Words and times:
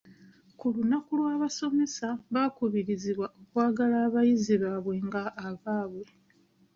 Ku 0.57 0.65
lunaku 0.75 1.09
lw'abasomesa 1.19 2.07
baakubirizibwa 2.33 3.27
okwagala 3.41 3.95
abayizi 4.07 4.53
baabwe 4.63 4.95
nga 5.07 5.23
abaabwe. 5.47 6.05